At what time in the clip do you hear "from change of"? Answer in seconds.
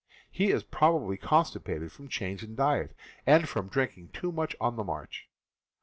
1.91-2.55